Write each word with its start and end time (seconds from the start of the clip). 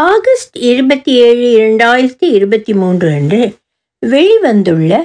August 0.00 0.56
இருபத்தி 0.58 1.12
ஏழு 1.12 1.46
இரண்டாயிரத்தி 1.58 2.26
இருபத்தி 2.28 2.74
மூன்று 2.74 3.08
அன்று 3.10 3.56
வெளிவந்துள்ள 4.06 4.98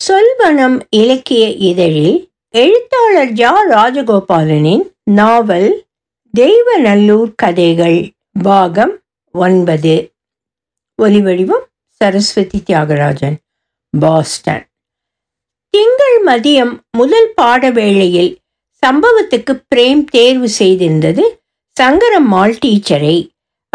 சொல்வனம் 0.00 0.80
இலக்கிய 0.90 1.48
இதழில் 1.48 2.16
எழுத்தாளர் 2.54 3.32
ஜா 3.32 3.52
ராஜகோபாலனின் 3.70 4.84
நாவல் 5.10 5.86
தெய்வநல்லூர் 6.34 7.32
கதைகள் 7.34 8.10
பாகம் 8.42 8.94
ஒன்பது. 9.34 10.12
ஒலிவடிவம் 11.02 11.64
சரஸ்வதி 12.00 12.62
தியாகராஜன் 12.66 13.38
பாஸ்டன். 14.00 14.66
திங்கள் 15.74 16.18
மதியம் 16.26 16.74
முதல் 16.90 17.32
பாட 17.34 17.70
வேளையில் 17.70 18.38
சம்பவத்துக்கு 18.82 19.62
பிரேம் 19.74 20.04
தேர்வு 20.04 20.48
செய்திருந்தது 20.58 21.26
சங்கரம்மாள் 21.76 22.56
டீச்சரை. 22.66 23.16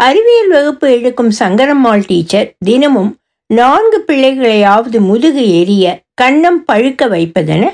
அறிவியல் 0.06 0.48
வகுப்பு 0.48 0.86
எடுக்கும் 0.90 1.32
சங்கரம்மாள் 1.38 2.04
டீச்சர் 2.06 2.48
தினமும் 2.58 3.12
நான்கு 3.50 3.98
பிள்ளைகளையாவது 4.06 4.98
முதுகு 5.00 5.44
எரிய 5.60 5.84
கண்ணம் 6.22 6.60
பழுக்க 6.72 7.08
வைப்பதென 7.08 7.64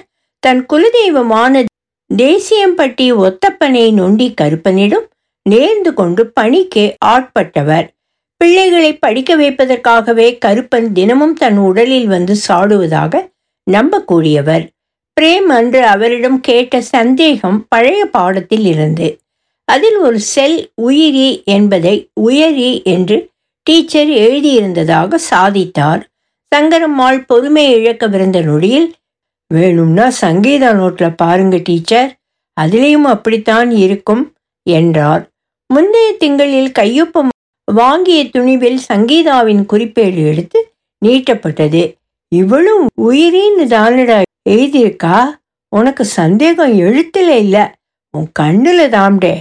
தன் 0.42 0.66
குலதெய்வமான 0.72 1.62
தேசியம்பட்டி 2.10 3.06
ஒத்தப்பனை 3.16 3.84
நொண்டி 3.92 4.28
கருப்பனிடம் 4.40 5.06
நேர்ந்து 5.46 5.90
கொண்டு 5.94 6.22
பணிக்கு 6.26 6.84
ஆட்பட்டவர். 7.06 7.86
பிள்ளைகளை 8.40 8.92
படிக்க 8.94 9.36
வைப்பதற்காகவே 9.36 10.28
கருப்பன் 10.46 10.88
தினமும் 10.92 11.34
தன் 11.34 11.58
உடலில் 11.58 12.06
வந்து 12.06 12.34
சாடுவதாக 12.48 13.22
நம்பக்கூடியவர். 13.66 14.64
பிரேம் 15.16 15.50
அன்று 15.58 15.80
அவரிடம் 15.84 16.40
கேட்ட 16.40 16.80
சந்தேகம் 16.94 17.58
பழைய 17.68 18.02
பாடத்தில் 18.16 18.66
இருந்து 18.66 19.08
அதில் 19.72 19.96
ஒரு 19.96 20.20
செல் 20.20 20.70
உயிரி 20.74 21.42
என்பதை 21.44 22.08
உயரி 22.20 22.82
என்று 22.82 23.16
டீச்சர் 23.62 24.06
எழுதியிருந்ததாக 24.06 25.18
சாதித்தார். 25.30 26.02
சங்கரம்மாள் 26.54 27.24
பொறுமை 27.26 27.64
இழக்கவிருந்த 27.74 28.38
நொடியில் 28.42 28.88
வேணும்னா 29.54 30.06
சங்கீதா 30.20 30.70
நோட்டில் 30.80 31.12
பாருங்க 31.16 31.56
டீச்சர் 31.64 32.10
அதிலேயும் 32.60 33.08
அப்படித்தான் 33.14 33.70
இருக்கும் 33.70 34.24
என்றார். 34.62 35.22
முந்தைய 35.74 36.16
திங்களில் 36.18 36.72
கையொப்பம் 36.78 37.28
வாங்கிய 37.64 38.24
துணிவில் 38.24 38.80
சங்கீதாவின் 38.88 39.64
குறிப்பேடு 39.72 40.20
எடுத்து 40.26 40.72
நீட்டப்பட்டது. 41.04 41.82
இவளும் 42.28 42.86
உயிரின்னு 43.02 43.66
தானடா 43.74 44.22
எழுதியிருக்கா? 44.50 45.18
உனக்கு 45.68 46.04
சந்தேகம் 46.04 46.74
எழுத்துல 46.80 47.28
இல்லை. 47.44 47.64
உன் 48.10 48.28
கண்ணில் 48.32 48.90
தாம்டே. 48.90 49.34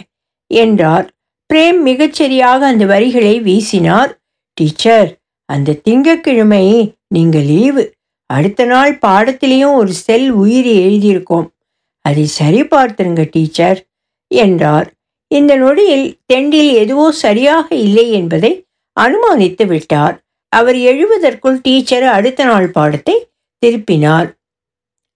என்றார். 0.52 1.12
பிரேம் 1.54 1.80
மிகச்சரியாக 1.86 2.60
அந்த 2.60 2.86
வரிகளை 2.86 3.42
வீசினார். 3.42 4.12
டீச்சர் 4.54 5.18
அந்த 5.46 5.80
திங்கக்கிழமை 5.90 6.94
நீங்கள் 7.08 7.44
லீவு. 7.44 7.94
அடுத்த 8.26 8.66
நாள் 8.66 8.98
பாடத்திலையும் 8.98 9.74
ஒரு 9.74 9.94
செல் 9.94 10.32
உயிரி 10.32 10.74
எழுதியிருக்கோம். 10.80 11.48
அதை 12.02 12.26
சரி 12.26 12.62
பார்த்துருங்க 12.64 13.30
டீச்சர் 13.32 13.88
என்றார். 14.28 14.94
இந்த 15.28 15.56
நொடியில் 15.56 16.18
தெண்டில் 16.34 16.72
எதுவோ 16.74 17.12
சரியாக 17.12 17.76
இல்லை 17.76 18.12
என்பதை 18.12 18.68
அனுமானித்து 19.00 19.66
விட்டார். 19.68 20.24
அவர் 20.50 20.76
எழுவதற்குள் 20.76 21.62
டீச்சர் 21.62 22.04
அடுத்த 22.04 22.44
நாள் 22.44 22.70
பாடத்தை 22.70 23.28
திருப்பினார். 23.66 24.30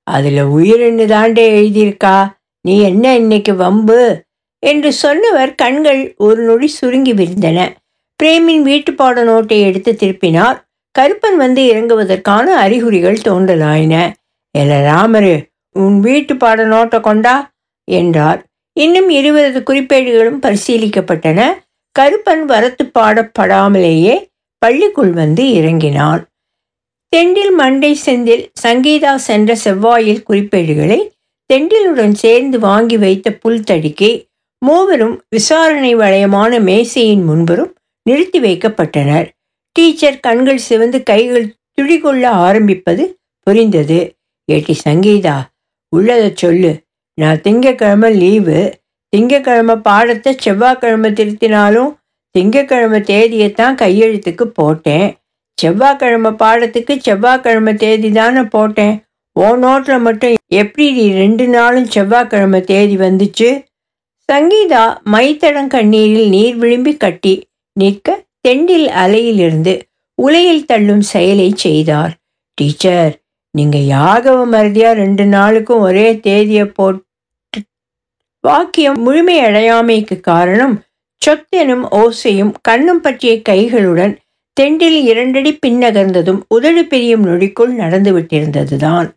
அதில் 0.04 0.42
உயிரின்னு 0.44 1.06
தாண்டே 1.06 1.46
எழுதியிருக்கா? 1.60 2.34
நீ 2.62 2.80
என்ன 2.80 3.16
இன்னைக்கு 3.16 3.56
வம்பு? 3.56 4.23
என்று 4.64 4.94
சொன்னவர் 4.94 5.56
கண்கள் 5.56 6.02
ஒரு 6.18 6.42
நொடி 6.44 6.68
சுருங்கி 6.68 7.14
விழுந்தன 7.14 7.60
பிரேமின் 8.24 8.64
வீட்டுப்பாட 8.70 9.18
நோட்டை 9.24 9.58
எடுத்து 9.62 9.92
திருப்பினார். 9.92 10.58
கருப்பன் 11.00 11.38
வந்து 11.38 11.62
இறங்குவதற்கான 11.74 12.46
அறிகுறிகள் 12.64 13.24
தோன்றலாயின. 13.24 13.96
எல 14.52 14.72
ராமரு 14.92 15.34
உன் 15.72 16.00
வீட்டு 16.00 16.34
பாட 16.36 16.66
நோட்டை 16.66 17.00
கொண்டா? 17.00 17.36
என்றார். 17.88 18.40
இன்னும் 18.80 19.10
இருவரது 19.10 19.60
குறிப்பேடுகளும் 19.60 20.40
பரிசீலிக்கப்பட்டன. 20.42 21.42
கருப்பன் 22.00 22.46
வரத்து 22.46 22.84
பாடப்படாமலேயே 23.00 24.16
பள்ளிக்குள் 24.58 25.12
வந்து 25.12 25.44
இறங்கினான் 25.52 26.22
தெண்டில் 27.14 27.52
மண்டை 27.52 27.92
செந்தில் 28.06 28.46
சங்கீதா 28.64 29.16
சென்ற 29.16 29.56
செவ்வாயில் 29.66 30.24
குறிப்பேடுகளை 30.30 31.00
தெண்டிலுடன் 31.54 32.16
சேர்ந்து 32.24 32.58
வாங்கி 32.60 32.98
வைத்த 32.98 33.38
புல்தடிக்கு 33.44 34.10
மூவரும் 34.66 35.22
விசாரணை 35.30 35.96
வளையமான 35.96 36.60
மேசையின் 36.60 37.24
முன்புறம் 37.24 37.74
நிறுத்தி 38.04 38.40
வைக்கப்பட்டனர். 38.42 39.28
டீச்சர் 39.72 40.20
கண்கள் 40.20 40.58
சிவந்து 40.58 41.04
கைகள் 41.04 41.56
துடிகொள்ள 41.74 42.30
ஆரம்பிப்பது 42.30 43.20
புரிந்தது. 43.44 44.14
ஏட்டி 44.52 44.76
சங்கீதா 44.88 45.36
உள்ளதை 45.90 46.32
சொல்லு. 46.36 46.72
நான் 47.14 47.42
திங்கக்கிழமை 47.42 48.16
லீவு. 48.18 48.80
திங்கக்கிழமை 49.10 49.76
பாடத்தை 49.76 50.36
செவ்வாய்க்கிழமை 50.40 51.12
திருத்தினாலும் 51.12 51.92
திங்கக்கிழமை 52.36 53.00
தேதியைத்தான் 53.02 53.76
கையெழுத்துக்கு 53.76 54.44
போட்டேன். 54.44 55.18
செவ்வாய்க்கிழமை 55.62 56.32
பாடத்துக்கு 56.32 56.98
செவ்வாய்க்கிழமை 56.98 57.74
தேதி 57.76 58.12
தானே 58.12 58.42
போட்டேன். 58.42 58.96
ஓ 59.40 59.56
நோட்டில் 59.56 60.02
மட்டும் 60.02 60.34
எப்படி 60.48 61.12
ரெண்டு 61.12 61.48
நாளும் 61.48 61.86
செவ்வாய்க்கிழமை 61.86 62.62
தேதி 62.62 62.98
வந்துச்சு? 62.98 63.50
சங்கீதா 64.32 64.84
மைத்தடம் 65.12 65.68
கண்ணீரில் 65.68 66.30
நீர் 66.30 66.56
விழும்பி 66.56 66.94
கட்டி 66.98 67.34
நிற்க 67.74 68.08
தெண்டில் 68.42 68.88
அலையிலிருந்து 69.04 69.74
உலையில் 70.16 70.66
தள்ளும் 70.66 71.04
செயலை 71.14 71.54
செய்தார். 71.56 72.14
டீச்சர் 72.58 73.14
நீங்க 73.52 73.78
யாகவ 73.78 74.38
மருதியாக 74.46 74.94
ரெண்டு 74.94 75.24
நாளுக்கும் 75.26 75.80
ஒரே 75.80 76.20
தேதியை 76.20 76.66
போட்டு 76.66 77.62
வாக்கியம் 78.40 78.98
முழுமையடையாமைக்கு 79.06 80.20
காரணம் 80.20 80.76
சொத்தெனும் 81.22 81.86
ஓசையும் 82.02 82.54
கண்ணும் 82.62 83.02
பற்றிய 83.02 83.34
கைகளுடன் 83.50 84.14
தெண்டில் 84.58 85.00
இரண்டடி 85.02 85.52
பின்னகர்ந்ததும் 85.66 86.42
உதடு 86.48 86.86
பிரியும் 86.86 87.26
நொடிக்குள் 87.28 87.74
நடந்துவிட்டிருந்ததுதான். 87.78 89.08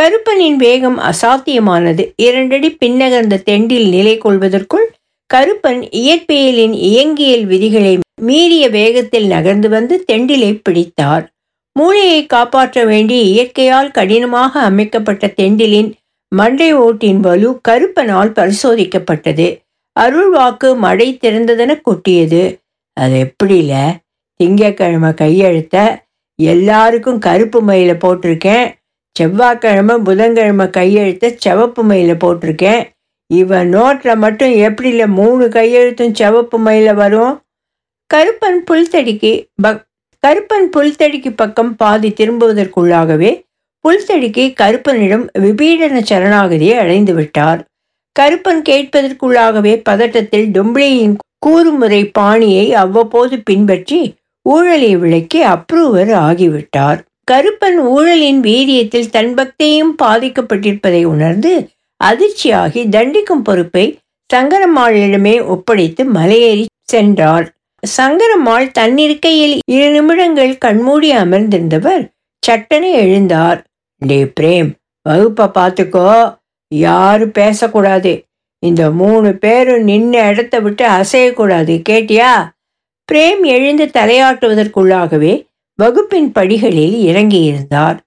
கருப்பனின் 0.00 0.56
வேகம் 0.56 0.98
அசாத்தியமானது. 0.98 2.12
இரண்டடி 2.16 2.76
பின்னகர்ந்த 2.84 3.42
தெண்டில் 3.50 3.88
நிலை 3.88 4.18
கொள்வதற்குள் 4.18 4.86
கருப்பன் 5.34 5.80
இயற்பியலின் 5.92 6.72
இயங்கியல் 6.72 7.46
விதிகளை 7.46 7.98
மீறிய 8.20 8.68
வேகத்தில் 8.68 9.26
நகர்ந்து 9.26 9.68
வந்து 9.68 10.04
தெண்டிலை 10.12 10.60
பிடித்தார். 10.62 11.32
மூளையை 11.72 12.26
காப்பாற்ற 12.26 12.84
வேண்டிய 12.84 13.22
இயற்கையால் 13.22 13.90
கடினமாக 13.90 14.60
அமைக்கப்பட்ட 14.60 15.32
தெண்டிலின் 15.36 15.92
மண்டை 16.28 16.74
ஓட்டின் 16.74 17.20
வலு 17.20 17.60
கருப்பனால் 17.68 18.32
பரிசோதிக்கப்பட்டது. 18.32 19.58
அருள்வாக்கு 20.00 20.76
மடை 20.76 21.18
திறந்ததென 21.20 21.80
கொட்டியது. 21.80 22.58
அது 22.92 23.26
எப்படில? 23.26 23.96
திங்கக்கிழமை 24.44 25.10
கையெழுத்த 25.12 25.96
எல்லாருக்கும் 26.34 27.18
கருப்பு 27.18 27.62
மயில 27.62 27.94
போட்டிருக்கேன். 28.04 28.78
செவ்வாய்க்கிழமை 29.16 29.94
புதன்கிழமை 29.98 30.66
கையெழுத்த 30.66 31.34
சிவப்பு 31.36 31.82
மயில 31.84 32.12
போட்டிருக்கேன். 32.22 32.82
இவன் 33.30 33.68
நோட்டில் 33.74 34.16
மட்டும் 34.16 34.52
எப்படில 34.66 35.06
மூணு 35.18 35.44
கையெழுத்தும் 35.48 36.14
சிவப்பு 36.14 36.58
மயில 36.66 36.94
வரும்? 36.94 37.34
கருப்பன் 38.10 38.60
புல்தடிக்கு 38.70 39.32
பக் 39.62 39.82
கருப்பன் 40.22 40.68
புல்தடிக்கு 40.76 41.30
பக்கம் 41.36 41.76
பாதி 41.76 42.08
திரும்புவதற்குள்ளாகவே 42.10 43.30
புல்தடிக்கு 43.84 44.44
கருப்பனிடம் 44.60 45.24
விபீடன 45.38 46.00
சரணாகதியை 46.10 46.74
அடைந்து 46.76 47.14
விட்டார். 47.14 47.60
கருப்பன் 48.16 48.62
கேட்பதற்குள்ளாகவே 48.68 49.72
பதட்டத்தில் 49.88 50.48
டொம்பிளியின் 50.56 51.16
கூறுமுறை 51.38 52.02
பாணியை 52.18 52.66
அவ்வப்போது 52.74 53.36
பின்பற்றி 53.42 54.00
ஊழலை 54.46 54.96
விளக்கி 54.96 55.40
அப்ரூவர் 55.44 56.12
ஆகிவிட்டார். 56.26 57.00
கருப்பன் 57.30 57.78
ஊழலின் 57.78 58.40
வீரியத்தில் 58.40 59.10
தன் 59.10 59.34
பக்தியும் 59.34 59.96
பாதிக்கப்பட்டிருப்பதை 60.02 61.04
உணர்ந்து 61.04 61.68
அதிர்ச்சியாகி 62.04 62.82
தண்டிக்கும் 62.88 63.42
பொறுப்பை 63.44 63.98
சங்கரம்மாளிடமே 64.34 65.46
ஒப்படைத்து 65.46 66.12
மலையேறி 66.12 66.66
சென்றார். 66.82 67.52
சங்கரம்மாள் 67.96 68.70
தன்னிருக்கையில் 68.70 69.58
இரு 69.66 69.90
நிமிடங்கள் 69.90 70.58
கண்மூடி 70.58 71.14
அமர்ந்திருந்தவர் 71.14 72.08
சட்டனை 72.46 72.90
எழுந்தார். 73.04 73.60
டே 73.98 74.32
பிரேம் 74.40 74.70
வகுப்பை 75.02 75.46
பார்த்துக்கோ. 75.46 76.38
யாரும் 76.68 77.32
பேசக்கூடாது. 77.32 78.24
இந்த 78.58 78.90
மூணு 78.90 79.34
பேரும் 79.34 79.82
நின்று 79.82 80.28
இடத்த 80.28 80.60
விட்டு 80.60 80.88
அசையக்கூடாது. 80.88 81.82
கேட்டியா? 81.88 82.32
பிரேம் 83.12 83.42
எழுந்து 83.42 83.90
தலையாட்டுவதற்குள்ளாகவே 83.94 85.48
வகுப்பின் 85.82 86.30
படிகளில் 86.32 86.96
இறங்கியிருந்தார். 87.10 87.98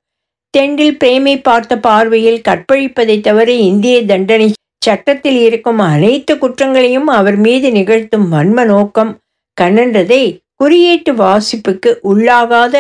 தெண்டில் 0.54 0.98
பிரேமை 1.02 1.36
பார்த்த 1.42 1.74
பார்வையில் 1.86 2.44
கற்பழிப்பதை 2.48 3.16
தவிர 3.22 3.50
இந்திய 3.70 3.96
தண்டனை 4.06 4.48
சட்டத்தில் 4.81 5.40
இருக்கும் 5.40 5.81
அனைத்து 5.92 6.34
குற்றங்களையும் 6.38 7.10
அவர் 7.18 7.38
மீது 7.38 7.68
நிகழ்த்தும் 7.72 8.25
வன்ம 8.34 8.66
நோக்கம் 8.66 9.12
கண்ணன்றதை 9.58 10.24
குறியீட்டு 10.56 11.12
வாசிப்புக்கு 11.14 11.92
உள்ளாகாத 12.12 12.75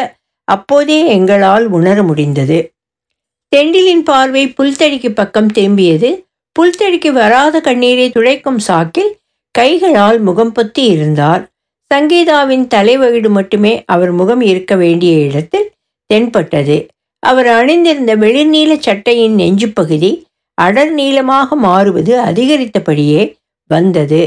அப்போதே 0.47 0.99
எங்களால் 1.15 1.65
உணர 1.77 1.97
முடிந்தது. 2.03 2.59
தெண்டிலின் 3.51 4.03
பார்வை 4.09 4.43
புல்தடிக்கு 4.57 5.09
பக்கம் 5.09 5.49
திரும்பியது. 5.57 6.09
புல்தடிக்கு 6.55 7.09
வராத 7.11 7.61
கண்ணீரை 7.61 8.07
துடைக்கும் 8.09 8.61
சாக்கில் 8.67 9.11
கைகளால் 9.55 10.19
முகம் 10.19 10.53
பொத்தி 10.55 10.83
இருந்தார். 10.93 11.43
சங்கீதாவின் 11.93 12.65
தலைவகிடு 12.67 13.29
மட்டுமே 13.29 13.73
அவர் 13.85 14.11
முகம் 14.11 14.43
இருக்க 14.51 14.73
வேண்டிய 14.75 15.13
இடத்தில் 15.27 15.67
தென்பட்டது. 16.09 16.77
அவர் 17.23 17.49
அணிந்திருந்த 17.59 18.11
வெளிர்நீல 18.15 18.71
சட்டையின் 18.79 19.35
நெஞ்சு 19.35 19.67
பகுதி 19.69 20.11
அடர் 20.57 20.93
நீளமாக 20.93 21.55
மாறுவது 21.55 22.13
அதிகரித்தபடியே 22.19 23.21
வந்தது. 23.69 24.21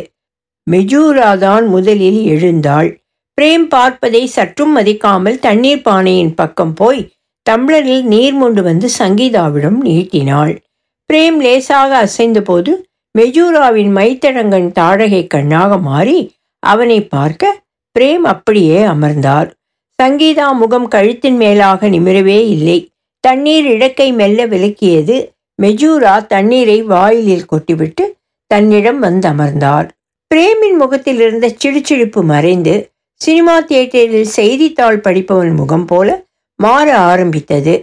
மெஜூராதான் 0.66 1.66
முதலில் 1.66 2.20
எழுந்தாள். 2.24 2.88
பிரேம் 3.38 3.66
பார்ப்பதை 3.68 4.22
சற்றும் 4.26 4.72
மதிக்காமல் 4.76 5.38
தண்ணீர் 5.38 5.82
பானையின் 5.82 6.34
பக்கம் 6.34 6.74
போய் 6.74 7.02
டம்ளரில் 7.46 8.04
நீர் 8.12 8.34
மொண்டு 8.34 8.62
வந்து 8.62 8.88
சங்கீதாவிடம் 8.98 9.78
நீட்டினாள். 9.88 10.54
பிரேம் 11.10 11.38
லேசாக 11.40 11.90
அசைந்தபோது 12.06 12.72
மெஜூராவின் 13.14 13.92
மைத்தடங்கன் 13.98 14.70
தாடகை 14.78 15.22
கண்ணாக 15.26 15.76
மாறி 15.88 16.18
அவனை 16.58 17.04
பார்க்க 17.04 17.62
பிரேம் 17.98 18.24
அப்படியே 18.24 18.82
அமர்ந்தார் 18.82 19.54
சங்கீதா 20.02 20.52
முகம் 20.52 20.88
கழுத்தின் 20.88 21.36
மேலாக 21.36 21.88
நிமிரவே 21.88 22.48
இல்லை. 22.48 22.90
தண்ணீர் 23.20 23.66
இடக்கை 23.66 24.14
மெல்ல 24.14 24.46
விலக்கியது. 24.46 25.16
மெஜூரா 25.62 26.26
தண்ணீரை 26.26 26.82
வாயிலில் 26.82 27.46
கொட்டிவிட்டு 27.52 28.04
தன்னிடம் 28.46 28.98
வந்து 28.98 29.28
அமர்ந்தார் 29.28 29.86
பிரேமின் 30.34 30.76
முகத்தில் 30.76 31.20
இருந்த 31.20 31.46
சிடுச்சிடுப்பு 31.64 32.22
மறைந்து 32.22 32.90
சினிமா 33.14 33.60
தியேட்டரில் 33.60 34.34
செய்தித்தாள் 34.38 34.98
படிப்பவன் 34.98 35.54
முகம் 35.54 35.84
போல 35.84 36.08
மாற 36.54 36.98
ஆரம்பித்தது. 36.98 37.74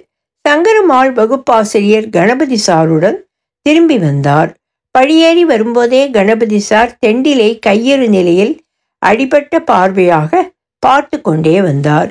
சங்கரமாள் 0.46 1.12
வகுப்பாசிரியர் 1.14 2.10
கணபதி 2.10 2.60
சாருடன் 2.68 3.18
திரும்பி 3.62 3.98
வந்தார். 3.98 4.52
படியேறி 4.92 5.44
வரும்போதே 5.46 6.10
கணபதி 6.10 6.60
சார் 6.60 6.98
தெண்டிலை 7.06 7.60
கையெறு 7.68 8.08
நிலையில் 8.08 8.54
அடிபட்ட 9.04 9.60
பார்வையாக 9.72 10.42
பார்த்து 10.84 11.22
கொண்டே 11.22 11.62
வந்தார். 11.62 12.10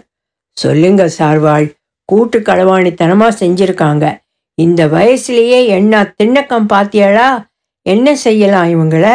சொல்லுங்க 0.57 1.03
சார்வாள் 1.19 1.67
கூட்டு 2.05 2.39
களவாணித்தனமா 2.41 3.29
செஞ்சிருக்காங்க. 3.41 4.05
இந்த 4.59 4.87
வயசுலேயே 4.87 5.61
என்ன 5.67 6.15
திண்ணக்கம் 6.23 6.69
பாத்தியாளா? 6.73 7.29
என்ன 7.87 8.15
செய்யலாம் 8.15 8.69
இவங்கள? 8.75 9.07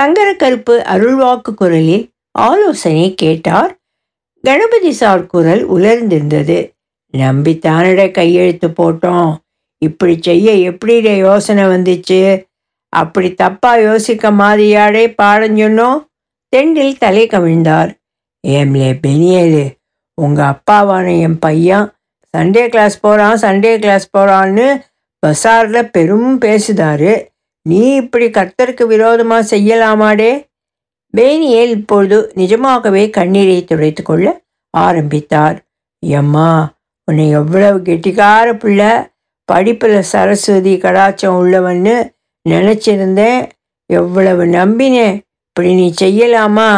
சங்கர 0.00 0.28
கருப்பு 0.34 0.74
அருள்வாக்கு 0.86 1.54
குரலில் 1.54 2.04
ஆலோசனை 2.38 3.14
கேட்டார். 3.14 3.72
கணபதி 4.44 4.92
சார் 4.92 5.26
குரல் 5.26 5.70
உலர்ந்திருந்தது. 5.70 6.58
நம்பித்தானட 7.14 8.10
கையெழுத்து 8.10 8.68
போட்டோம். 8.68 9.32
இப்படி 9.82 10.14
செய்ய 10.20 10.52
எப்படிட 10.52 11.08
யோசனை 11.16 11.64
வந்துச்சு? 11.64 12.20
அப்படி 12.92 13.34
தப்பா 13.34 13.76
யோசிக்க 13.76 14.30
மாதிரியாடே 14.30 15.04
பாடம் 15.14 15.56
சொன்னோம். 15.56 16.00
தெண்டில் 16.56 16.98
தலை 16.98 17.26
கவிழ்ந்தார். 17.26 17.90
ஏம்லே 18.48 18.90
பெனியலு 19.06 19.64
உங்கள் 20.14 20.50
அப்பாவான 20.52 21.20
என் 21.20 21.38
பையன் 21.38 21.86
சண்டே 22.36 22.68
கிளாஸ் 22.68 23.00
போகிறான் 23.00 23.38
சண்டே 23.40 23.78
கிளாஸ் 23.78 24.06
போகிறான்னு 24.16 24.66
பசாரில் 25.26 25.90
பெரும் 25.90 26.40
பேசுதாரு. 26.40 27.12
நீ 27.68 27.94
இப்படி 27.94 28.26
கர்த்தருக்கு 28.26 28.86
விரோதமாக 28.86 29.56
செய்யலாமாடே? 29.56 30.48
பேனியல் 31.16 31.72
இப்பொழுது 31.78 32.30
நிஜமாகவே 32.34 33.10
கண்ணீரை 33.10 33.64
துடைத்து 33.64 34.02
கொள்ள 34.02 34.42
ஆரம்பித்தார். 34.70 35.56
எம்மா 36.06 36.68
உன்னை 37.04 37.28
எவ்வளவு 37.30 37.78
கெட்டிக்கார 37.78 38.52
பிள்ளை 38.52 38.92
படிப்பில் 39.44 39.98
சரஸ்வதி 40.02 40.76
கடாச்சம் 40.76 41.36
உள்ளவன்னு 41.40 41.96
நினச்சிருந்தேன். 42.48 43.40
எவ்வளவு 43.86 44.44
நம்பினேன். 44.46 45.18
இப்படி 45.56 45.72
நீ 45.74 45.94
செய்யலாமா? 46.00 46.68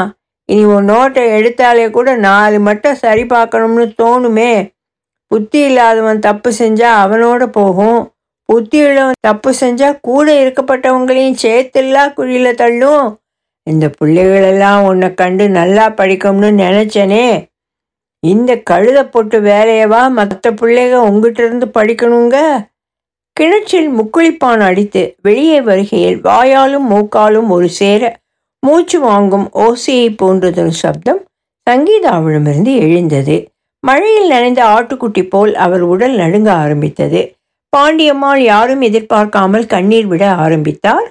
இனி 0.48 0.64
உன் 0.64 0.88
நோட்டை 0.88 1.22
எடுத்தாலே 1.34 1.90
கூட 1.90 2.16
நாலு 2.16 2.60
மட்டும் 2.60 2.94
சரி 2.94 3.24
பார்க்கணும்னு 3.24 3.84
தோணுமே. 4.02 4.72
புத்தி 5.26 5.58
இல்லாதவன் 5.58 6.18
தப்பு 6.18 6.52
செஞ்சால் 6.58 6.96
அவனோட 7.04 7.46
போகும். 7.46 8.00
புத்தி 8.48 8.78
உள்ளவன் 8.86 9.20
தப்பு 9.20 9.54
செஞ்சால் 9.60 10.00
கூட 10.00 10.26
இருக்கப்பட்டவங்களையும் 10.44 11.38
சேர்த்துல்லா 11.42 12.12
குழியில் 12.12 12.54
தள்ளும். 12.54 13.06
இந்த 13.62 13.90
பிள்ளைகளெல்லாம் 14.00 14.80
உன்னை 14.80 15.14
கண்டு 15.14 15.48
நல்லா 15.48 15.86
படிக்கும்னு 15.90 16.50
நினச்சனே. 16.62 17.26
இந்த 18.22 18.62
கழுத 18.70 18.98
போட்டு 19.04 19.40
வேலையவா 19.40 20.02
மற்ற 20.10 20.50
பிள்ளைக 20.50 20.94
உங்ககிட்ட 20.94 21.44
இருந்து 21.44 21.70
படிக்கணுங்க. 21.78 22.66
கிணற்றில் 23.32 23.90
முக்குளிப்பான் 24.00 24.60
அடித்து 24.60 25.16
வெளியே 25.22 25.60
வருகையில் 25.60 26.20
வாயாலும் 26.20 26.86
மூக்காலும் 26.90 27.48
ஒரு 27.48 27.68
சேர 27.68 28.22
மூச்சு 28.66 29.00
வாங்கும் 29.00 29.46
ஓசையை 29.54 30.08
போன்றதொரு 30.22 30.74
சப்தம் 30.82 31.20
சங்கீதாவிடமிருந்து 31.66 32.72
எழுந்தது. 32.86 33.36
மழையில் 33.84 34.28
நனைந்த 34.28 34.60
ஆட்டுக்குட்டி 34.66 35.22
போல் 35.28 35.54
அவர் 35.54 35.80
உடல் 35.80 36.14
நடுங்க 36.16 36.52
ஆரம்பித்தது. 36.52 37.20
பாண்டியம்மாள் 37.72 38.42
யாரும் 38.42 38.80
எதிர்பார்க்காமல் 38.80 39.66
கண்ணீர் 39.66 40.06
விட 40.06 40.24
ஆரம்பித்தார். 40.44 41.06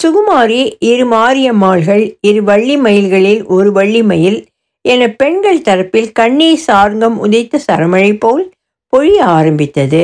சுகுமாரி 0.00 0.60
இரு 0.78 1.04
மாரியம்மாள்கள் 1.06 2.04
இரு 2.20 2.42
வள்ளி 2.42 2.76
மயில்களில் 2.76 3.42
ஒரு 3.46 3.72
வள்ளி 3.72 4.02
மயில் 4.02 4.38
என 4.84 5.08
பெண்கள் 5.10 5.64
தரப்பில் 5.68 6.10
கண்ணீர் 6.12 6.64
சார்ங்கம் 6.66 7.16
உதைத்த 7.18 7.60
சரமழை 7.68 8.12
போல் 8.18 8.44
பொழிய 8.92 9.20
ஆரம்பித்தது. 9.38 10.02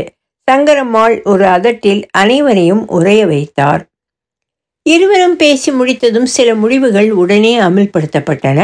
சங்கரம்மாள் 0.51 1.17
ஒரு 1.23 1.45
அதட்டில் 1.45 2.03
அனைவரையும் 2.11 2.85
உரைய 2.89 3.27
வைத்தார். 3.27 3.83
இருவரும் 4.87 5.37
பேசி 5.37 5.73
முடித்ததும் 5.73 6.25
சில 6.25 6.55
முடிவுகள் 6.55 7.11
உடனே 7.11 7.61
அமல்படுத்தப்பட்டன. 7.61 8.61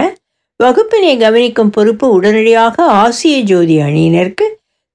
வகுப்பினை 0.56 1.16
கவனிக்கும் 1.16 1.70
பொறுப்பு 1.70 2.10
உடனடியாக 2.10 2.84
ஆசிய 2.84 3.40
ஜோதி 3.40 3.80
அணியினருக்கு 3.80 4.46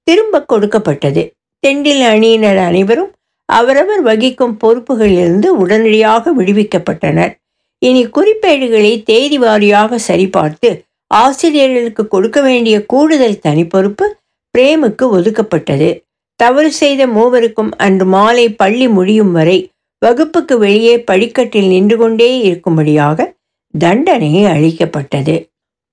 திரும்ப 0.03 0.41
கொடுக்கப்பட்டது. 0.41 1.33
தெண்டில் 1.59 2.01
அணியினர் 2.01 2.57
அனைவரும் 2.57 3.11
அவரவர் 3.45 4.01
வகிக்கும் 4.01 4.57
பொறுப்புகளிலிருந்து 4.63 5.45
உடனடியாக 5.45 6.33
விடுவிக்கப்பட்டனர். 6.33 7.31
இனி 7.79 8.05
குறிப்பேடுகளை 8.05 9.03
தேதி 9.03 9.39
வாரியாக 9.39 9.99
சரிபார்த்து 10.07 10.69
ஆசிரியர்களுக்கு 11.07 12.07
கொடுக்க 12.07 12.42
வேண்டிய 12.42 12.85
கூடுதல் 12.85 13.42
தனிப்பொறுப்பு 13.44 14.06
பிரேமுக்கு 14.57 15.06
ஒதுக்கப்பட்டது. 15.18 15.89
தவறு 16.35 16.71
செய்த 16.71 17.07
மூவருக்கும் 17.07 17.71
அன்று 17.77 18.06
மாலை 18.06 18.49
பள்ளி 18.49 18.87
முடியும் 18.87 19.31
வரை 19.31 19.71
வகுப்புக்கு 20.04 20.57
வெளியே 20.57 21.04
படிக்கட்டில் 21.04 21.68
நின்று 21.68 21.98
கொண்டே 21.98 22.30
இருக்கும்படியாக 22.50 23.33
தண்டனை 23.80 24.45
அளிக்கப்பட்டது. 24.45 25.50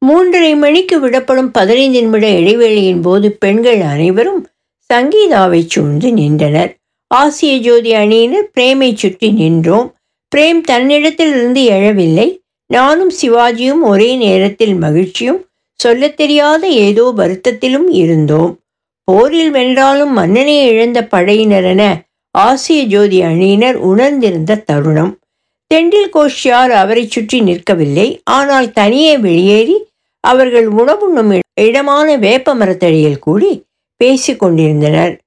மூன்றரை 0.07 0.57
மணிக்கு 0.57 1.01
விடப்படும் 1.01 1.51
பதினைந்து 1.51 2.03
நிமிட 2.03 2.31
இடைவேளையின் 2.31 3.01
போது 3.01 3.33
பெண்கள் 3.33 3.81
அனைவரும் 3.81 4.47
சங்கீதாவை 4.93 5.65
சூழ்ந்து 5.67 6.13
நின்றனர். 6.13 6.77
ஆசிய 7.07 7.57
ஜோதி 7.59 7.93
அணியினர் 7.93 8.51
பிரேமை 8.55 8.95
சுற்றி 8.95 9.33
நின்றோம். 9.33 9.95
பிரேம் 10.37 10.61
தன்னிடத்தில் 10.61 11.29
இருந்து 11.29 11.63
எழவில்லை. 11.71 12.39
நானும் 12.67 13.13
சிவாஜியும் 13.23 13.81
ஒரே 13.83 14.17
நேரத்தில் 14.17 14.75
மகிழ்ச்சியும் 14.75 15.45
சொல்லத் 15.75 16.17
தெரியாத 16.17 16.69
ஏதோ 16.69 17.13
வருத்தத்திலும் 17.17 17.89
இருந்தோம். 17.91 18.59
போரில் 19.05 19.51
வென்றாலும் 19.51 20.13
மன்னனை 20.13 20.67
இழந்த 20.67 21.09
படையினரென 21.11 21.95
ஆசிய 22.31 22.83
ஜோதி 22.85 23.23
அணியினர் 23.23 23.77
உணர்ந்திருந்த 23.77 24.57
தருணம். 24.57 25.19
தெண்டில் 25.67 26.11
கோஷ்யார் 26.15 26.73
அவரை 26.83 27.09
சுற்றி 27.09 27.41
நிற்கவில்லை. 27.41 28.21
ஆனால் 28.25 28.73
தனியே 28.73 29.19
வெளியேறி 29.19 29.77
அவர்கள் 30.21 30.69
உணவுண்ணும் 30.73 31.39
இடமான 31.55 32.17
வேப்ப 32.17 32.55
மரத்தடியில் 32.55 33.19
கூடி 33.19 33.65
பேசிக் 33.97 34.39
கொண்டிருந்தனர். 34.39 35.21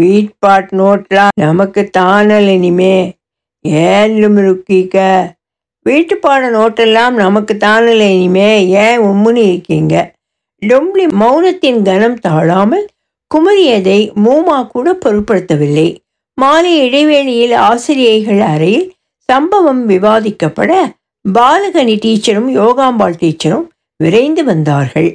வீட்பாட் 0.00 0.70
நோட்லாம் 0.80 1.34
நமக்கு 1.34 1.90
தானல் 1.98 2.48
இனிமே. 2.48 3.16
ஏன்லும் 3.64 4.38
ருக்கிக்க 4.46 4.96
வீட்டுப்பாட 5.86 6.42
நோட்டெல்லாம் 6.56 7.10
நமக்கு 7.10 7.56
தானல் 7.56 8.00
இனிமே. 8.00 8.68
ஏன் 8.68 8.98
உம்முன்னு 8.98 9.42
இருக்கீங்க? 9.50 10.14
டொம்ப்ளி 10.66 11.04
மௌனத்தின் 11.20 11.82
கனம் 11.82 12.18
தாழாமல் 12.18 12.86
குமரியதை 13.34 14.00
மூமா 14.24 14.66
கூட 14.66 14.98
பொருட்படுத்தவில்லை. 15.04 15.88
மாலை 16.38 16.86
இடைவேளையில் 16.86 17.52
ஆசிரியைகள் 17.52 18.40
அறையில் 18.40 18.92
சம்பவம் 19.28 19.88
விவாதிக்கப்பட 19.88 20.72
பாலகனி 21.24 21.94
டீச்சரும் 21.94 22.50
யோகாம்பாள் 22.54 23.16
டீச்சரும் 23.20 23.66
விரைந்து 23.96 24.44
வந்தார்கள். 24.44 25.08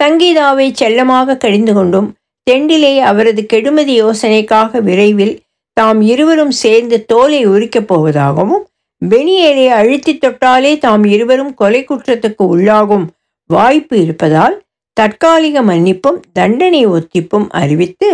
சங்கீதாவை 0.00 0.72
செல்லமாக 0.72 1.36
கடிந்து 1.36 1.72
கொண்டும் 1.74 2.08
தெண்டிலே 2.50 2.98
அவரது 3.00 3.46
கெடுமதி 3.46 3.94
யோசனைக்காக 4.02 4.80
விரைவில் 4.80 5.42
தாம் 5.72 6.00
இருவரும் 6.00 6.50
சேர்ந்து 6.50 7.04
தோலை 7.04 7.46
உரிக்கப் 7.46 7.88
போவதாகவும் 7.92 8.64
பெனியேலை 9.10 9.66
அழுத்தி 9.68 10.18
தொட்டாலே 10.18 10.78
தாம் 10.78 11.04
இருவரும் 11.04 11.54
கொலை 11.54 11.84
குற்றத்துக்கு 11.84 12.44
உள்ளாகும் 12.46 13.06
வாய்ப்பு 13.46 14.00
இருப்பதால் 14.00 14.56
தற்காலிக 14.96 15.62
மன்னிப்பும் 15.62 16.18
தண்டனை 16.32 16.86
ஒத்திப்பும் 16.86 17.46
அறிவித்து 17.52 18.08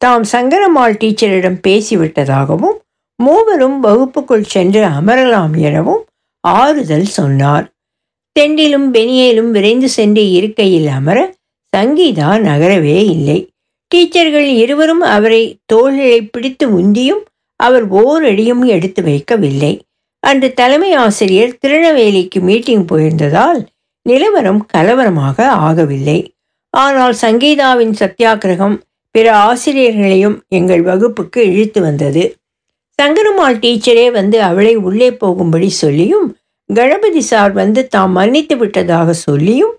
தாம் 0.00 0.24
சங்கரம்மாள் 0.32 0.96
டீச்சரிடம் 1.00 1.58
பேசிவிட்டதாகவும் 1.66 2.76
மூவரும் 3.16 3.78
வகுப்புக்குள் 3.80 4.46
சென்று 4.46 4.82
அமரலாம் 4.88 5.54
எனவும் 5.58 6.02
ஆறுதல் 6.40 7.08
சொன்னார். 7.18 7.66
தெண்டிலும் 8.36 8.88
பெனியேலும் 8.94 9.50
விரைந்து 9.50 9.88
சென்று 9.88 10.24
இருக்கையில் 10.30 10.86
அமர 10.86 11.18
சங்கீதா 11.76 12.30
நகரவே 12.48 12.98
இல்லை. 13.14 13.38
டீச்சர்கள் 13.94 14.48
இருவரும் 14.62 15.00
அவரை 15.00 15.42
தோள்களை 15.66 16.20
பிடித்து 16.22 16.64
உந்தியும் 16.78 17.22
அவர் 17.60 17.86
ஓரடியும் 17.92 18.64
எடுத்து 18.66 19.02
வைக்கவில்லை. 19.02 19.72
அன்று 20.22 20.48
தலைமை 20.54 20.90
ஆசிரியர் 20.94 21.58
திருநெல்வேலிக்கு 21.58 22.40
மீட்டிங் 22.40 22.84
போயிருந்ததால் 22.84 23.60
நிலவரம் 24.02 24.66
கலவரமாக 24.66 25.46
ஆகவில்லை. 25.68 26.18
ஆனால் 26.74 27.14
சங்கீதாவின் 27.14 27.94
சத்தியாகிரகம் 28.00 28.76
பிற 29.18 29.30
ஆசிரியர்களையும் 29.50 30.34
எங்கள் 30.48 30.82
வகுப்புக்கு 30.82 31.40
இழுத்து 31.52 31.80
வந்தது. 31.80 32.22
சங்கரம்மாள் 32.98 33.56
டீச்சரே 33.62 34.10
வந்து 34.10 34.42
அவளை 34.42 34.74
உள்ளே 34.76 35.08
போகும்படி 35.12 35.68
சொல்லியும் 35.68 36.26
கணபதி 36.70 37.20
சார் 37.20 37.52
வந்து 37.52 37.80
தாம் 37.86 38.12
மன்னித்து 38.12 38.56
விட்டதாக 38.56 39.12
சொல்லியும் 39.12 39.72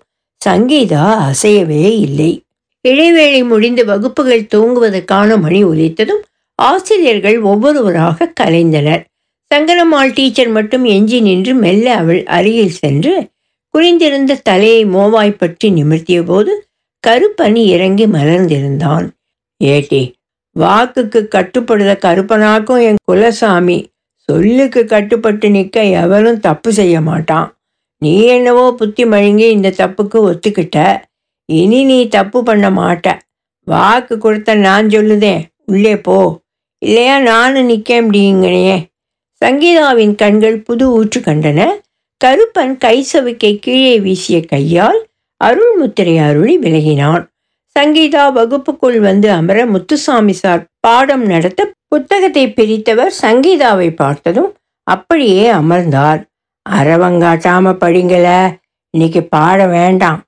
சங்கீதா 0.48 1.04
அசையவே 1.28 1.84
இல்லை. 2.06 2.42
இடைவேளை 2.80 3.42
முடிந்து 3.42 3.84
வகுப்புகள் 3.84 4.50
தூங்குவதற்கான 4.54 5.38
மணி 5.38 5.64
ஒலித்ததும் 5.64 6.22
ஆசிரியர்கள் 6.54 7.38
ஒவ்வொருவராக 7.42 8.32
கலைந்தனர். 8.40 9.02
சங்கரம்மாள் 9.54 10.12
டீச்சர் 10.14 10.48
மட்டும் 10.48 10.84
எஞ்சி 10.84 11.20
நின்று 11.20 11.54
மெல்ல 11.54 11.94
அவள் 11.94 12.24
அருகில் 12.24 12.78
சென்று 12.82 13.14
குறிந்திருந்த 13.74 14.40
தலையை 14.42 14.86
மோவாய்ப்பற்றி 14.86 15.70
நிமிர்த்திய 15.70 16.24
போது 16.24 16.52
கருப்பணி 17.06 17.64
இறங்கி 17.66 18.06
மலர்ந்திருந்தான். 18.06 19.08
ஏட்டி 19.64 20.02
வாக்குக்கு 20.60 21.20
கட்டுப்படுத 21.34 21.92
கருப்பனாக்கும் 22.04 22.82
என் 22.82 23.00
குலசாமி. 23.12 23.86
சொல்லுக்கு 24.14 24.84
கட்டுப்பட்டு 24.84 25.50
நிற்க 25.50 25.84
எவரும் 25.84 26.40
தப்பு 26.40 26.72
செய்ய 26.72 27.00
மாட்டான். 27.00 27.58
நீ 27.98 28.24
என்னவோ 28.24 28.74
புத்தி 28.74 29.04
மழுங்கி 29.04 29.48
இந்த 29.50 29.74
தப்புக்கு 29.78 30.18
ஒத்துக்கிட்ட. 30.30 31.02
இனி 31.44 31.84
நீ 31.84 32.08
தப்பு 32.08 32.42
பண்ண 32.42 32.70
மாட்ட. 32.70 33.18
வாக்கு 33.64 34.18
கொடுத்த 34.18 34.54
நான் 34.54 34.86
சொல்லுதேன் 34.86 35.42
உள்ளே 35.64 35.96
போ. 35.96 36.40
இல்லையா 36.78 37.18
நானும் 37.18 37.64
நிற்க 37.64 38.00
முடியுங்கனே 38.02 38.88
சங்கீதாவின் 39.44 40.14
கண்கள் 40.14 40.58
புது 40.60 40.90
ஊற்று 40.90 41.20
கண்டன. 41.20 41.60
கருப்பன் 42.24 42.74
கைசவிக்கை 42.84 43.58
கீழே 43.58 44.00
வீசிய 44.00 44.40
கையால் 44.42 45.08
அருள்முத்திரை 45.44 46.16
அருளி 46.28 46.58
விலகினான். 46.58 47.29
சங்கீதா 47.78 48.32
வகுப்புக்குள் 48.32 48.98
வந்து 49.00 49.30
அமர 49.30 49.66
முத்துசாமி 49.66 50.32
சார் 50.32 50.64
பாடம் 50.80 51.22
நடத்த 51.22 51.70
புத்தகத்தை 51.88 52.52
பிரித்தவர் 52.52 53.12
சங்கீதாவை 53.22 53.94
பார்த்ததும் 53.94 54.52
அப்படியே 54.82 55.48
அமர்ந்தார். 55.48 56.20
அறவங்காட்டாம 56.68 57.72
படிங்கள 57.80 58.26
இன்னைக்கு 58.90 59.22
பாட 59.22 59.66
வேண்டாம். 59.66 60.20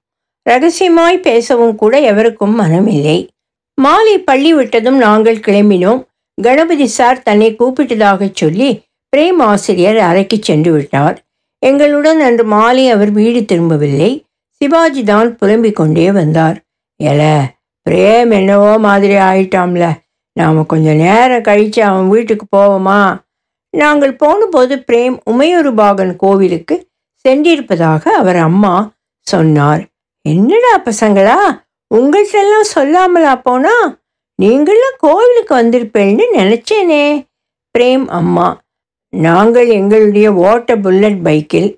ரகசியமாய் 0.42 1.18
பேசவும் 1.18 1.74
கூட 1.76 2.00
எவருக்கும் 2.00 2.60
மனமில்லை. 2.60 3.28
மாலை 3.74 4.18
பள்ளி 4.18 4.54
விட்டதும் 4.54 4.96
நாங்கள் 4.96 5.36
கிளம்பினோம். 5.36 6.00
கணபதி 6.42 6.86
சார் 6.86 7.22
தன்னை 7.22 7.56
கூப்பிட்டதாக 7.58 8.30
சொல்லி 8.34 8.82
பிரேம் 9.16 9.40
ஆசிரியர் 9.42 9.98
அறைக்கு 9.98 10.38
சென்று 10.40 10.72
விட்டார். 10.72 11.16
எங்களுடன் 11.58 12.20
அன்று 12.20 12.44
மாலை 12.44 12.90
அவர் 12.90 13.10
வீடு 13.10 13.44
திரும்பவில்லை. 13.44 14.24
சிவாஜி 14.52 15.04
தான் 15.04 15.36
புலம்பிக் 15.36 15.76
கொண்டே 15.76 16.12
வந்தார். 16.12 16.61
எல 17.10 17.22
பிரேம் 17.86 18.32
என்னவோ 18.32 18.78
மாதிரி 18.78 19.14
ஆயிட்டாம்ல. 19.14 19.84
நாம் 20.32 20.66
கொஞ்சம் 20.66 21.00
நேரம் 21.04 21.42
கழித்து 21.42 21.80
அவன் 21.84 22.08
வீட்டுக்கு 22.08 22.46
போவோமா? 22.56 23.00
நாங்கள் 23.76 24.14
போனபோது 24.16 24.74
பிரேம் 24.86 25.16
உமையொரு 25.30 25.72
பாகன் 25.74 26.16
கோவிலுக்கு 26.16 26.76
சென்றிருப்பதாக 27.24 28.02
அவர் 28.20 28.36
அம்மா 28.36 28.74
சொன்னார். 29.26 29.82
என்னடா 30.28 30.72
பசங்களா? 30.84 31.38
உங்கள்கிட்டெல்லாம் 31.94 32.68
சொல்லாமலா 32.74 33.34
போனா? 33.42 33.74
நீங்களும் 34.42 34.96
கோவிலுக்கு 34.96 35.52
வந்திருப்பேன்னு 35.56 36.24
நினச்சேனே. 36.32 37.04
பிரேம் 37.74 38.06
அம்மா 38.06 38.48
நாங்கள் 39.16 39.68
எங்களுடைய 39.68 40.28
ஓட்ட 40.32 40.76
புல்லட் 40.76 41.22
பைக்கில் 41.22 41.70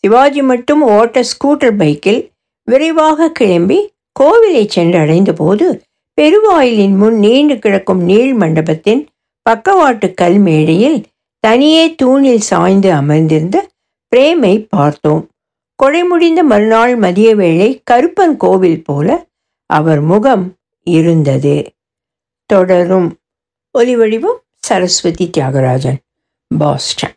சிவாஜி 0.00 0.42
மட்டும் 0.42 0.82
ஓட்ட 0.82 1.22
ஸ்கூட்டர் 1.30 1.76
பைக்கில் 1.76 2.20
விரைவாக 2.68 3.28
கிளம்பி 3.30 3.78
கோவிலை 4.20 4.68
சென்றடைந்த 4.74 5.32
போது 5.32 5.82
பெருவாயிலின் 6.20 6.96
முன் 6.96 7.18
நீண்டு 7.18 7.58
கிடக்கும் 7.58 8.02
நீள் 8.02 8.34
மண்டபத்தின் 8.34 9.08
பக்கவாட்டு 9.42 10.14
கல் 10.14 10.38
மேடையில் 10.38 11.04
தனியே 11.40 11.94
தூணில் 11.94 12.40
சாய்ந்து 12.40 12.92
அமர்ந்திருந்த 12.92 13.68
பிரேமை 14.08 14.66
பார்த்தோம். 14.68 15.28
கொடை 15.76 16.02
முடிந்த 16.04 16.42
மறுநாள் 16.42 16.96
மதிய 16.96 17.34
வேளை 17.34 17.82
கருப்பன் 17.90 18.36
கோவில் 18.36 18.84
போல 18.84 19.26
அவர் 19.66 20.00
முகம் 20.00 20.56
இருந்தது. 20.84 21.72
தொடரும். 22.46 23.18
ஒலிவடிவம் 23.78 24.40
சரஸ்வதி 24.56 25.30
தியாகராஜன் 25.36 25.98
பாஸ்டன். 26.58 27.14